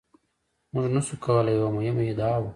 موږ 0.73 0.85
نشو 0.93 1.15
کولای 1.25 1.53
یوه 1.57 1.69
مهمه 1.77 2.03
ادعا 2.11 2.35
وکړو. 2.39 2.49